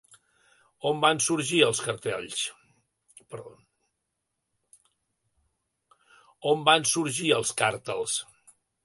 [0.91, 1.81] On van sorgir els
[7.59, 8.17] càrtels?